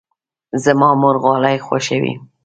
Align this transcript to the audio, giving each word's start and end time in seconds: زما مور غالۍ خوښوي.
زما 0.63 0.89
مور 1.01 1.15
غالۍ 1.23 1.57
خوښوي. 1.65 2.13